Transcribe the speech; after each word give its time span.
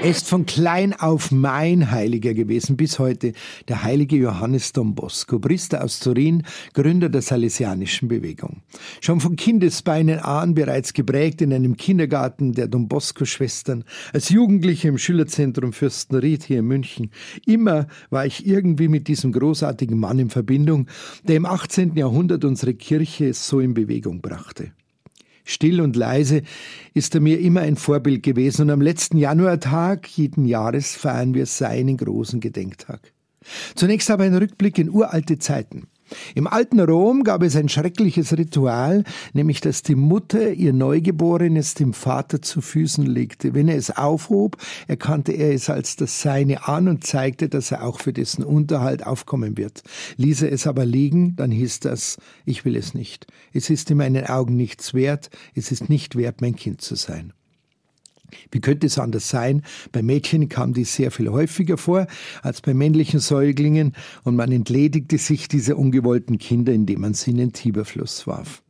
Er 0.00 0.10
ist 0.10 0.28
von 0.28 0.46
klein 0.46 0.94
auf 0.94 1.32
mein 1.32 1.90
Heiliger 1.90 2.32
gewesen, 2.32 2.76
bis 2.76 3.00
heute 3.00 3.32
der 3.66 3.82
heilige 3.82 4.14
Johannes 4.16 4.72
Don 4.72 4.94
Bosco, 4.94 5.40
Priester 5.40 5.82
aus 5.82 5.98
Turin, 5.98 6.44
Gründer 6.72 7.08
der 7.08 7.20
Salesianischen 7.20 8.06
Bewegung. 8.06 8.62
Schon 9.00 9.18
von 9.18 9.34
Kindesbeinen 9.34 10.20
an 10.20 10.54
bereits 10.54 10.92
geprägt 10.92 11.42
in 11.42 11.52
einem 11.52 11.76
Kindergarten 11.76 12.52
der 12.52 12.68
Don 12.68 12.86
Bosco-Schwestern, 12.86 13.82
als 14.12 14.28
Jugendlicher 14.28 14.88
im 14.88 14.98
Schülerzentrum 14.98 15.72
Fürstenried 15.72 16.44
hier 16.44 16.60
in 16.60 16.66
München. 16.66 17.10
Immer 17.44 17.88
war 18.08 18.24
ich 18.24 18.46
irgendwie 18.46 18.86
mit 18.86 19.08
diesem 19.08 19.32
großartigen 19.32 19.98
Mann 19.98 20.20
in 20.20 20.30
Verbindung, 20.30 20.86
der 21.24 21.34
im 21.34 21.44
18. 21.44 21.96
Jahrhundert 21.96 22.44
unsere 22.44 22.74
Kirche 22.74 23.34
so 23.34 23.58
in 23.58 23.74
Bewegung 23.74 24.20
brachte. 24.20 24.70
Still 25.48 25.80
und 25.80 25.96
leise 25.96 26.42
ist 26.92 27.14
er 27.14 27.22
mir 27.22 27.40
immer 27.40 27.62
ein 27.62 27.76
Vorbild 27.76 28.22
gewesen 28.22 28.62
und 28.62 28.70
am 28.70 28.82
letzten 28.82 29.16
Januartag 29.16 30.06
jeden 30.06 30.44
Jahres 30.44 30.94
feiern 30.94 31.32
wir 31.32 31.46
seinen 31.46 31.96
großen 31.96 32.40
Gedenktag. 32.40 33.14
Zunächst 33.74 34.10
aber 34.10 34.24
ein 34.24 34.36
Rückblick 34.36 34.78
in 34.78 34.90
uralte 34.90 35.38
Zeiten. 35.38 35.88
Im 36.34 36.46
alten 36.46 36.80
Rom 36.80 37.24
gab 37.24 37.42
es 37.42 37.56
ein 37.56 37.68
schreckliches 37.68 38.36
Ritual, 38.36 39.04
nämlich 39.32 39.60
dass 39.60 39.82
die 39.82 39.94
Mutter 39.94 40.52
ihr 40.52 40.72
Neugeborenes 40.72 41.74
dem 41.74 41.92
Vater 41.92 42.42
zu 42.42 42.60
Füßen 42.60 43.04
legte. 43.04 43.54
Wenn 43.54 43.68
er 43.68 43.76
es 43.76 43.96
aufhob, 43.96 44.56
erkannte 44.86 45.32
er 45.32 45.52
es 45.52 45.70
als 45.70 45.96
das 45.96 46.20
Seine 46.20 46.68
an 46.68 46.88
und 46.88 47.04
zeigte, 47.04 47.48
dass 47.48 47.70
er 47.70 47.84
auch 47.84 48.00
für 48.00 48.12
dessen 48.12 48.44
Unterhalt 48.44 49.06
aufkommen 49.06 49.56
wird. 49.56 49.82
Ließ 50.16 50.42
er 50.42 50.52
es 50.52 50.66
aber 50.66 50.84
liegen, 50.84 51.36
dann 51.36 51.50
hieß 51.50 51.80
das, 51.80 52.18
ich 52.44 52.64
will 52.64 52.76
es 52.76 52.94
nicht. 52.94 53.26
Es 53.52 53.70
ist 53.70 53.90
in 53.90 53.98
meinen 53.98 54.26
Augen 54.26 54.56
nichts 54.56 54.94
wert, 54.94 55.30
es 55.54 55.72
ist 55.72 55.88
nicht 55.88 56.16
wert, 56.16 56.40
mein 56.40 56.56
Kind 56.56 56.80
zu 56.80 56.94
sein. 56.94 57.32
Wie 58.50 58.60
könnte 58.60 58.86
es 58.86 58.98
anders 58.98 59.28
sein? 59.28 59.62
Bei 59.92 60.02
Mädchen 60.02 60.48
kam 60.48 60.72
dies 60.72 60.94
sehr 60.94 61.10
viel 61.10 61.28
häufiger 61.28 61.76
vor 61.76 62.06
als 62.42 62.60
bei 62.60 62.74
männlichen 62.74 63.20
Säuglingen 63.20 63.94
und 64.24 64.36
man 64.36 64.52
entledigte 64.52 65.18
sich 65.18 65.48
dieser 65.48 65.76
ungewollten 65.76 66.38
Kinder, 66.38 66.72
indem 66.72 67.00
man 67.00 67.14
sie 67.14 67.30
in 67.30 67.38
den 67.38 67.52
Tiberfluss 67.52 68.26
warf. 68.26 68.62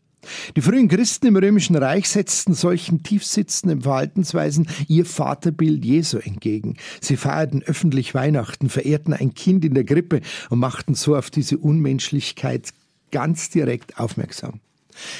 Die 0.56 0.60
frühen 0.60 0.88
Christen 0.88 1.26
im 1.26 1.36
Römischen 1.36 1.76
Reich 1.76 2.08
setzten 2.08 2.54
solchen 2.54 3.02
tiefsitzenden 3.02 3.82
Verhaltensweisen 3.82 4.68
ihr 4.88 5.06
Vaterbild 5.06 5.84
Jesu 5.84 6.18
entgegen. 6.18 6.76
Sie 7.00 7.16
feierten 7.16 7.62
öffentlich 7.62 8.14
Weihnachten, 8.14 8.68
verehrten 8.68 9.14
ein 9.14 9.34
Kind 9.34 9.64
in 9.64 9.74
der 9.74 9.84
Grippe 9.84 10.20
und 10.50 10.58
machten 10.58 10.94
so 10.94 11.16
auf 11.16 11.30
diese 11.30 11.58
Unmenschlichkeit 11.58 12.70
ganz 13.10 13.50
direkt 13.50 13.98
aufmerksam. 13.98 14.60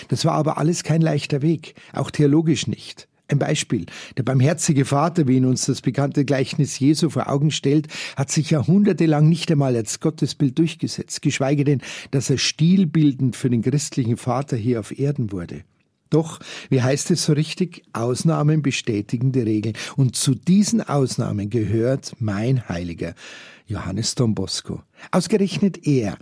Das 0.09 0.25
war 0.25 0.33
aber 0.33 0.59
alles 0.59 0.83
kein 0.83 1.01
leichter 1.01 1.43
Weg, 1.43 1.75
auch 1.93 2.11
theologisch 2.11 2.67
nicht. 2.67 3.09
Ein 3.31 3.39
Beispiel. 3.39 3.85
Der 4.17 4.23
barmherzige 4.23 4.87
Vater, 4.87 5.29
wie 5.29 5.37
ihn 5.37 5.45
uns 5.45 5.67
das 5.67 5.83
bekannte 5.83 6.25
Gleichnis 6.25 6.79
Jesu 6.79 7.11
vor 7.11 7.29
Augen 7.29 7.51
stellt, 7.51 7.89
hat 8.17 8.31
sich 8.31 8.51
jahrhundertelang 8.51 9.29
nicht 9.29 9.53
einmal 9.53 9.77
als 9.77 10.01
Gottesbild 10.01 10.59
durchgesetzt, 10.59 11.21
geschweige 11.21 11.65
denn, 11.65 11.83
dass 12.11 12.31
er 12.31 12.39
stilbildend 12.39 13.37
für 13.37 13.51
den 13.51 13.61
christlichen 13.61 14.17
Vater 14.17 14.57
hier 14.57 14.81
auf 14.81 14.99
Erden 14.99 15.31
wurde. 15.31 15.63
Doch, 16.09 16.41
wie 16.71 16.81
heißt 16.81 17.11
es 17.11 17.25
so 17.25 17.35
richtig, 17.35 17.83
Ausnahmen 17.93 18.63
bestätigen 18.63 19.31
die 19.31 19.41
Regeln. 19.41 19.77
Und 19.97 20.17
zu 20.17 20.35
diesen 20.35 20.81
Ausnahmen 20.81 21.51
gehört 21.51 22.15
mein 22.19 22.67
Heiliger, 22.67 23.15
Johannes 23.67 24.15
Don 24.15 24.35
Bosco. 24.35 24.83
Ausgerechnet 25.11 25.87
er 25.87 26.17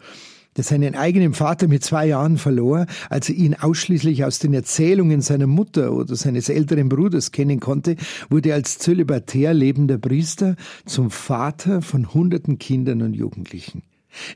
der 0.57 0.65
seinen 0.65 0.95
eigenen 0.95 1.35
Vater 1.35 1.69
mit 1.69 1.85
zwei 1.85 2.07
Jahren 2.07 2.39
verlor, 2.39 2.87
als 3.11 3.29
er 3.29 3.37
ihn 3.37 3.55
ausschließlich 3.55 4.25
aus 4.25 4.39
den 4.39 4.55
Erzählungen 4.55 5.21
seiner 5.21 5.47
Mutter 5.47 5.93
oder 5.93 6.17
seines 6.17 6.49
älteren 6.49 6.89
Bruders 6.89 7.33
kennen 7.33 7.61
konnte, 7.61 7.97
wurde 8.31 8.55
als 8.55 8.79
zölibatär 8.79 9.55
lebender 9.55 9.99
Priester 9.99 10.57
zum 10.85 11.11
Vater 11.11 11.83
von 11.83 12.13
hunderten 12.15 12.59
Kindern 12.59 13.03
und 13.03 13.15
Jugendlichen. 13.15 13.83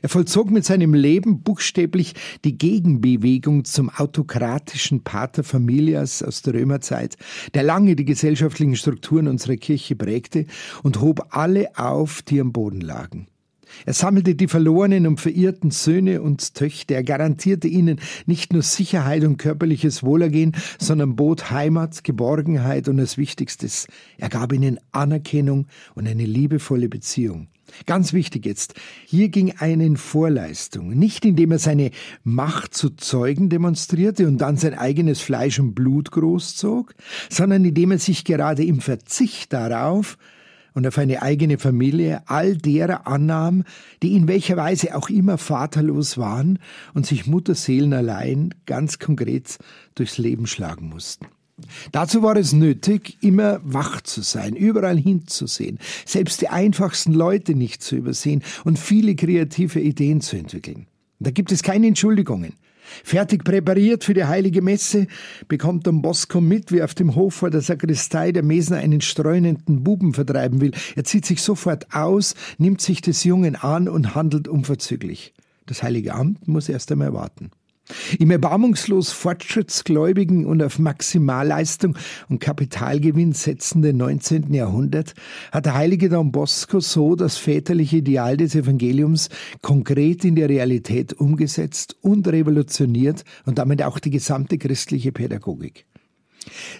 Er 0.01 0.09
vollzog 0.09 0.51
mit 0.51 0.65
seinem 0.65 0.93
Leben 0.93 1.41
buchstäblich 1.41 2.13
die 2.43 2.57
Gegenbewegung 2.57 3.65
zum 3.65 3.89
autokratischen 3.89 5.03
Pater 5.03 5.43
Familias 5.43 6.21
aus 6.23 6.41
der 6.41 6.53
Römerzeit, 6.53 7.17
der 7.53 7.63
lange 7.63 7.95
die 7.95 8.05
gesellschaftlichen 8.05 8.75
Strukturen 8.75 9.27
unserer 9.27 9.55
Kirche 9.57 9.95
prägte 9.95 10.45
und 10.83 11.01
hob 11.01 11.27
alle 11.31 11.77
auf, 11.77 12.21
die 12.21 12.39
am 12.39 12.51
Boden 12.51 12.81
lagen. 12.81 13.27
Er 13.85 13.93
sammelte 13.93 14.35
die 14.35 14.47
verlorenen 14.47 15.07
und 15.07 15.19
verirrten 15.19 15.71
Söhne 15.71 16.21
und 16.21 16.53
Töchter. 16.55 16.95
Er 16.95 17.03
garantierte 17.03 17.67
ihnen 17.67 17.99
nicht 18.25 18.53
nur 18.53 18.61
Sicherheit 18.61 19.23
und 19.23 19.37
körperliches 19.37 20.03
Wohlergehen, 20.03 20.53
sondern 20.79 21.15
bot 21.15 21.51
Heimat, 21.51 22.03
Geborgenheit 22.03 22.87
und 22.87 22.97
das 22.97 23.17
Wichtigstes. 23.17 23.87
Er 24.17 24.29
gab 24.29 24.53
ihnen 24.53 24.79
Anerkennung 24.91 25.67
und 25.95 26.07
eine 26.07 26.25
liebevolle 26.25 26.89
Beziehung. 26.89 27.47
Ganz 27.85 28.13
wichtig 28.13 28.45
jetzt, 28.45 28.75
hier 29.05 29.29
ging 29.29 29.53
eine 29.57 29.85
in 29.85 29.97
Vorleistung, 29.97 30.89
nicht 30.89 31.25
indem 31.25 31.51
er 31.51 31.59
seine 31.59 31.91
Macht 32.23 32.73
zu 32.73 32.89
Zeugen 32.89 33.49
demonstrierte 33.49 34.27
und 34.27 34.39
dann 34.39 34.57
sein 34.57 34.73
eigenes 34.73 35.21
Fleisch 35.21 35.59
und 35.59 35.73
Blut 35.73 36.11
großzog, 36.11 36.93
sondern 37.29 37.65
indem 37.65 37.91
er 37.91 37.99
sich 37.99 38.25
gerade 38.25 38.63
im 38.63 38.81
Verzicht 38.81 39.53
darauf 39.53 40.17
und 40.73 40.87
auf 40.87 40.97
eine 40.97 41.21
eigene 41.21 41.57
Familie 41.57 42.21
all 42.27 42.57
derer 42.57 43.07
annahm, 43.07 43.63
die 44.01 44.15
in 44.15 44.27
welcher 44.27 44.57
Weise 44.57 44.95
auch 44.95 45.09
immer 45.09 45.37
vaterlos 45.37 46.17
waren 46.17 46.59
und 46.93 47.05
sich 47.05 47.27
Mutterseelen 47.27 47.93
allein 47.93 48.53
ganz 48.65 48.99
konkret 48.99 49.57
durchs 49.95 50.17
Leben 50.17 50.47
schlagen 50.47 50.89
mussten. 50.89 51.27
Dazu 51.91 52.23
war 52.23 52.35
es 52.37 52.53
nötig, 52.53 53.17
immer 53.21 53.59
wach 53.63 54.01
zu 54.01 54.21
sein, 54.21 54.55
überall 54.55 54.97
hinzusehen, 54.97 55.79
selbst 56.05 56.41
die 56.41 56.49
einfachsten 56.49 57.13
Leute 57.13 57.55
nicht 57.55 57.83
zu 57.83 57.95
übersehen 57.95 58.43
und 58.63 58.79
viele 58.79 59.15
kreative 59.15 59.79
Ideen 59.79 60.21
zu 60.21 60.37
entwickeln. 60.37 60.87
Da 61.19 61.29
gibt 61.29 61.51
es 61.51 61.61
keine 61.61 61.87
Entschuldigungen. 61.87 62.53
Fertig 63.03 63.43
präpariert 63.43 64.03
für 64.03 64.13
die 64.13 64.25
heilige 64.25 64.61
Messe 64.61 65.07
bekommt 65.47 65.87
Don 65.87 66.01
Bosco 66.01 66.41
mit, 66.41 66.71
wie 66.71 66.83
auf 66.83 66.93
dem 66.93 67.15
Hof 67.15 67.35
vor 67.35 67.49
der 67.49 67.61
Sakristei 67.61 68.31
der 68.31 68.43
Mesner 68.43 68.77
einen 68.77 69.01
streunenden 69.01 69.83
Buben 69.83 70.13
vertreiben 70.13 70.61
will. 70.61 70.71
Er 70.95 71.03
zieht 71.03 71.25
sich 71.25 71.41
sofort 71.41 71.93
aus, 71.93 72.35
nimmt 72.57 72.81
sich 72.81 73.01
des 73.01 73.23
Jungen 73.23 73.55
an 73.55 73.87
und 73.87 74.15
handelt 74.15 74.47
unverzüglich. 74.47 75.33
Das 75.65 75.83
heilige 75.83 76.13
Amt 76.13 76.47
muss 76.47 76.69
erst 76.69 76.91
einmal 76.91 77.13
warten. 77.13 77.51
Im 78.19 78.31
erbarmungslos 78.31 79.11
fortschrittsgläubigen 79.11 80.45
und 80.45 80.61
auf 80.63 80.79
Maximalleistung 80.79 81.97
und 82.29 82.39
Kapitalgewinn 82.39 83.33
setzenden 83.33 83.97
19. 83.97 84.53
Jahrhundert 84.53 85.13
hat 85.51 85.65
der 85.65 85.75
heilige 85.75 86.09
Don 86.09 86.31
Bosco 86.31 86.79
so 86.79 87.15
das 87.15 87.37
väterliche 87.37 87.97
Ideal 87.97 88.37
des 88.37 88.55
Evangeliums 88.55 89.29
konkret 89.61 90.25
in 90.25 90.35
die 90.35 90.43
Realität 90.43 91.13
umgesetzt 91.13 91.95
und 92.01 92.27
revolutioniert 92.27 93.23
und 93.45 93.57
damit 93.57 93.83
auch 93.83 93.99
die 93.99 94.11
gesamte 94.11 94.57
christliche 94.57 95.11
Pädagogik. 95.11 95.85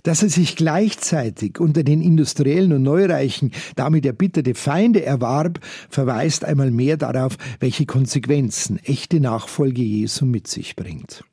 Dass 0.03 0.23
er 0.23 0.29
sich 0.29 0.55
gleichzeitig 0.55 1.59
unter 1.59 1.83
den 1.83 2.01
Industriellen 2.01 2.73
und 2.73 2.83
Neureichen 2.83 3.51
damit 3.75 4.05
erbitterte 4.05 4.55
Feinde 4.55 5.05
erwarb, 5.05 5.59
verweist 5.89 6.45
einmal 6.45 6.71
mehr 6.71 6.97
darauf, 6.97 7.37
welche 7.59 7.85
Konsequenzen 7.85 8.79
echte 8.83 9.19
Nachfolge 9.19 9.81
Jesu 9.81 10.25
mit 10.25 10.47
sich 10.47 10.75
bringt. 10.75 11.23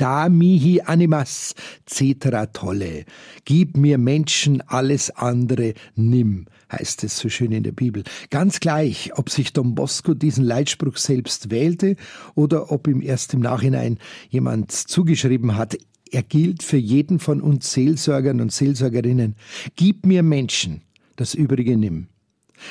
Da 0.00 0.30
mihi 0.30 0.80
animas 0.80 1.54
cetera 1.84 2.46
tolle. 2.46 3.04
Gib 3.44 3.76
mir 3.76 3.98
Menschen, 3.98 4.62
alles 4.62 5.10
andere 5.10 5.74
nimm, 5.94 6.46
heißt 6.72 7.04
es 7.04 7.18
so 7.18 7.28
schön 7.28 7.52
in 7.52 7.64
der 7.64 7.72
Bibel. 7.72 8.04
Ganz 8.30 8.60
gleich, 8.60 9.10
ob 9.18 9.28
sich 9.28 9.52
Don 9.52 9.74
Bosco 9.74 10.14
diesen 10.14 10.46
Leitspruch 10.46 10.96
selbst 10.96 11.50
wählte 11.50 11.96
oder 12.34 12.72
ob 12.72 12.88
ihm 12.88 13.02
erst 13.02 13.34
im 13.34 13.40
Nachhinein 13.40 13.98
jemand 14.30 14.72
zugeschrieben 14.72 15.58
hat, 15.58 15.76
er 16.10 16.22
gilt 16.22 16.62
für 16.62 16.78
jeden 16.78 17.18
von 17.18 17.42
uns 17.42 17.70
Seelsorgern 17.70 18.40
und 18.40 18.52
Seelsorgerinnen. 18.52 19.36
Gib 19.76 20.06
mir 20.06 20.22
Menschen, 20.22 20.80
das 21.16 21.34
Übrige 21.34 21.76
nimm. 21.76 22.06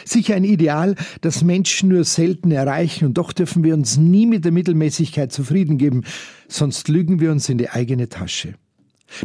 Sicher 0.06 0.36
ein 0.36 0.44
Ideal, 0.44 0.96
das 1.22 1.44
Menschen 1.44 1.90
nur 1.90 2.04
selten 2.04 2.52
erreichen, 2.52 3.06
und 3.06 3.18
doch 3.18 3.34
dürfen 3.34 3.64
wir 3.64 3.74
uns 3.74 3.98
nie 3.98 4.26
mit 4.26 4.46
der 4.46 4.52
Mittelmäßigkeit 4.52 5.32
zufrieden 5.32 5.78
geben, 5.78 6.04
sonst 6.48 6.88
lügen 6.88 7.20
wir 7.20 7.32
uns 7.32 7.50
in 7.50 7.58
die 7.58 7.70
eigene 7.70 8.10
Tasche. 8.10 8.56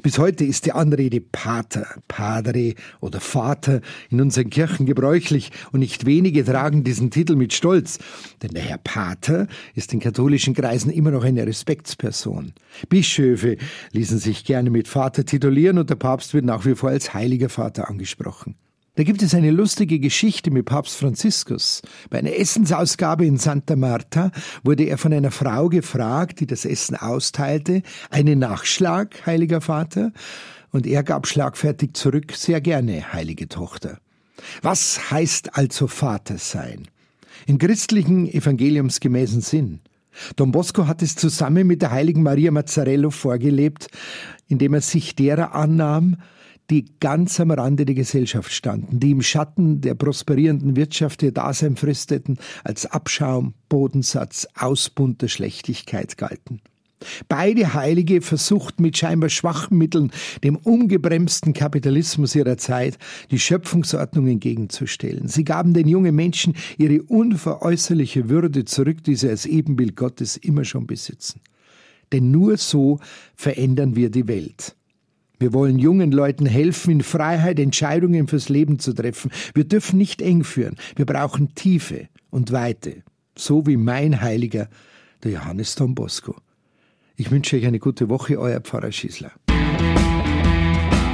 Bis 0.03 0.19
heute 0.19 0.45
ist 0.45 0.67
die 0.67 0.73
Anrede 0.73 1.21
Pater, 1.21 1.87
Padre 2.09 2.75
oder 3.01 3.21
Vater 3.21 3.81
in 4.11 4.21
unseren 4.21 4.51
Kirchen 4.51 4.87
gebräuchlich 4.87 5.51
und 5.73 5.81
nicht 5.81 6.07
wenige 6.07 6.45
tragen 6.45 6.85
diesen 6.85 7.11
Titel 7.11 7.37
mit 7.37 7.53
Stolz, 7.53 7.99
denn 8.43 8.53
der 8.53 8.63
Herr 8.63 8.79
Pater 8.79 9.47
ist 9.75 9.93
in 9.93 10.01
katholischen 10.01 10.55
Kreisen 10.55 10.91
immer 10.91 11.11
noch 11.11 11.25
eine 11.25 11.47
Respektsperson. 11.47 12.55
Bischöfe 12.89 13.57
ließen 13.93 14.19
sich 14.19 14.45
gerne 14.45 14.71
mit 14.71 14.89
Vater 14.89 15.25
titulieren 15.25 15.79
und 15.79 15.91
der 15.91 15.97
Papst 15.97 16.35
wird 16.35 16.45
nach 16.45 16.65
wie 16.65 16.75
vor 16.75 16.91
als 16.91 17.13
Heiliger 17.13 17.49
Vater 17.49 17.89
angesprochen. 17.89 18.57
Da 18.97 19.03
gibt 19.03 19.23
es 19.23 19.35
eine 19.35 19.51
lustige 19.51 19.99
Geschichte 19.99 20.53
mit 20.53 20.67
Papst 20.67 20.99
Franziskus. 20.99 21.83
Bei 22.11 22.21
einer 22.21 22.37
Essensausgabe 22.37 23.27
in 23.27 23.39
Santa 23.39 23.75
Marta 23.75 24.31
wurde 24.63 24.85
er 24.85 24.99
von 24.99 25.13
einer 25.13 25.33
Frau 25.33 25.69
gefragt, 25.69 26.39
die 26.39 26.47
das 26.47 26.65
Essen 26.65 26.95
austeilte, 26.95 27.83
einen 28.11 28.39
Nachschlag, 28.39 29.27
heiliger 29.27 29.61
Vater, 29.61 30.13
und 30.71 30.87
er 30.87 31.03
gab 31.03 31.27
schlagfertig 31.27 31.95
zurück, 31.95 32.35
sehr 32.37 32.61
gerne, 32.61 33.13
heilige 33.13 33.49
Tochter. 33.49 33.99
Was 34.63 35.11
heißt 35.11 35.57
also 35.57 35.89
Vater 35.89 36.39
sein? 36.39 36.87
Im 37.47 37.59
christlichen 37.59 38.29
evangeliumsgemäßen 38.29 39.41
Sinn. 39.41 39.81
Don 40.37 40.53
Bosco 40.53 40.87
hat 40.87 41.03
es 41.03 41.17
zusammen 41.17 41.67
mit 41.67 41.83
der 41.83 41.91
heiligen 41.91 42.23
Maria 42.23 42.53
Mazzarello 42.53 43.11
vorgelebt, 43.11 43.89
indem 44.47 44.75
er 44.75 44.83
sich 44.83 45.17
derer 45.17 45.53
annahm, 45.53 46.17
die 46.71 46.87
ganz 47.01 47.39
am 47.41 47.51
Rande 47.51 47.85
der 47.85 47.95
Gesellschaft 47.95 48.53
standen, 48.53 49.01
die 49.01 49.11
im 49.11 49.23
Schatten 49.23 49.81
der 49.81 49.95
prosperierenden 49.95 50.77
Wirtschaft 50.77 51.23
ihr 51.23 51.33
Dasein 51.33 51.77
fristeten, 51.77 52.39
als 52.65 52.87
Abschaum, 52.87 53.55
Bodensatz, 53.69 54.47
Ausbund 54.55 55.23
der 55.23 55.29
Schlechtigkeit 55.29 56.17
galten. 56.17 56.61
Beide 57.29 57.75
Heilige 57.75 58.23
versuchten 58.23 58.83
mit 58.83 58.97
scheinbar 58.97 59.29
schwachen 59.29 59.77
Mitteln 59.79 60.11
dem 60.43 60.57
ungebremsten 60.57 61.53
Kapitalismus 61.53 62.35
ihrer 62.35 62.57
Zeit 62.57 62.99
die 63.31 63.39
Schöpfungsordnung 63.39 64.27
entgegenzustellen. 64.27 65.29
Sie 65.29 65.45
gaben 65.45 65.75
den 65.75 65.89
jungen 65.89 66.15
Menschen 66.15 66.55
ihre 66.79 67.03
unveräußerliche 67.03 68.29
Würde 68.29 68.65
zurück, 68.65 69.05
die 69.05 69.17
sie 69.17 69.29
als 69.29 69.47
Ebenbild 69.47 69.97
Gottes 69.97 70.37
immer 70.37 70.65
schon 70.65 70.87
besitzen. 70.87 71.41
Denn 72.13 72.31
nur 72.31 72.57
so 72.57 73.01
verändern 73.35 73.97
wir 73.97 74.11
die 74.11 74.29
Welt. 74.29 74.77
Wir 75.45 75.53
wollen 75.53 75.79
jungen 75.79 76.11
Leuten 76.11 76.47
helfen, 76.47 76.91
in 76.91 77.03
Freiheit 77.03 77.61
Entscheidungen 77.61 78.29
fürs 78.29 78.49
Leben 78.49 78.79
zu 78.79 78.95
treffen. 78.95 79.31
Wir 79.53 79.65
dürfen 79.65 79.99
nicht 79.99 80.23
eng 80.23 80.43
führen. 80.43 80.77
Wir 80.97 81.05
brauchen 81.05 81.55
Tiefe 81.55 82.09
und 82.31 82.51
Weite. 82.51 83.03
So 83.37 83.67
wie 83.67 83.77
mein 83.77 84.23
Heiliger, 84.23 84.71
der 85.23 85.33
Johannes 85.33 85.75
Don 85.75 85.95
Bosco. 85.95 86.37
Ich 87.17 87.31
wünsche 87.31 87.57
euch 87.57 87.67
eine 87.67 87.79
gute 87.79 88.09
Woche, 88.09 88.41
euer 88.41 88.61
Pfarrer 88.61 88.91
Schießler. 88.91 89.33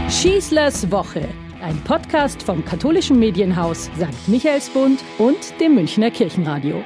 Schießlers 0.08 0.92
Woche, 0.92 1.26
ein 1.60 1.82
Podcast 1.82 2.40
vom 2.44 2.64
katholischen 2.64 3.18
Medienhaus 3.18 3.90
St. 3.96 4.28
Michaelsbund 4.28 5.00
und 5.18 5.60
dem 5.60 5.74
Münchner 5.74 6.12
Kirchenradio. 6.12 6.84